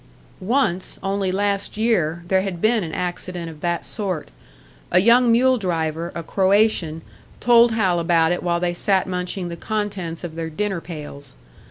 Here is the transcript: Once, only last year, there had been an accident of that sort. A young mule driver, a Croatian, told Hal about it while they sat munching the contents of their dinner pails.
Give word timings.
Once, 0.39 0.97
only 1.03 1.31
last 1.31 1.77
year, 1.77 2.23
there 2.27 2.41
had 2.41 2.59
been 2.59 2.83
an 2.83 2.91
accident 2.91 3.51
of 3.51 3.61
that 3.61 3.85
sort. 3.85 4.29
A 4.89 4.97
young 4.97 5.31
mule 5.31 5.59
driver, 5.59 6.11
a 6.15 6.23
Croatian, 6.23 7.03
told 7.39 7.73
Hal 7.73 7.99
about 7.99 8.31
it 8.31 8.41
while 8.41 8.59
they 8.59 8.73
sat 8.73 9.05
munching 9.05 9.49
the 9.49 9.55
contents 9.57 10.23
of 10.23 10.33
their 10.33 10.49
dinner 10.49 10.81
pails. 10.81 11.35